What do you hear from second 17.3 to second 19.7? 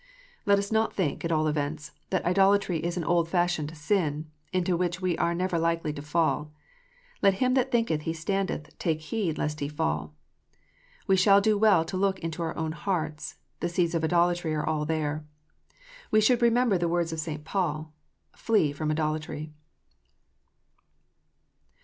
Paul:" Flee from idolatry."